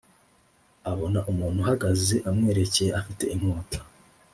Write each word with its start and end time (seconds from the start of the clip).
Abona 0.91 1.19
umuntu 1.31 1.57
uhagaze 1.63 2.15
amwerekeye 2.29 2.89
afite 2.99 3.23
inkota 3.33 3.79